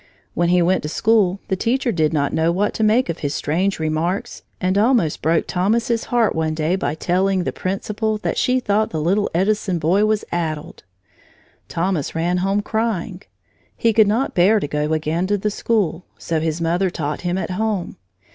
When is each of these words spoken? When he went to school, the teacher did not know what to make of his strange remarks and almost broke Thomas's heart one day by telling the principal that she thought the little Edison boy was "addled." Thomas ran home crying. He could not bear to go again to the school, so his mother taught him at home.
When 0.33 0.49
he 0.49 0.63
went 0.63 0.81
to 0.81 0.89
school, 0.89 1.41
the 1.47 1.55
teacher 1.55 1.91
did 1.91 2.11
not 2.11 2.33
know 2.33 2.51
what 2.51 2.73
to 2.73 2.83
make 2.83 3.07
of 3.07 3.19
his 3.19 3.35
strange 3.35 3.77
remarks 3.77 4.41
and 4.59 4.75
almost 4.75 5.21
broke 5.21 5.45
Thomas's 5.45 6.05
heart 6.05 6.33
one 6.33 6.55
day 6.55 6.75
by 6.75 6.95
telling 6.95 7.43
the 7.43 7.51
principal 7.53 8.17
that 8.17 8.35
she 8.35 8.59
thought 8.59 8.89
the 8.89 8.99
little 8.99 9.29
Edison 9.35 9.77
boy 9.77 10.05
was 10.05 10.25
"addled." 10.31 10.81
Thomas 11.67 12.15
ran 12.15 12.37
home 12.37 12.61
crying. 12.63 13.21
He 13.77 13.93
could 13.93 14.07
not 14.07 14.33
bear 14.33 14.59
to 14.59 14.67
go 14.67 14.91
again 14.91 15.27
to 15.27 15.37
the 15.37 15.51
school, 15.51 16.07
so 16.17 16.39
his 16.39 16.59
mother 16.59 16.89
taught 16.89 17.21
him 17.21 17.37
at 17.37 17.51
home. 17.51 17.97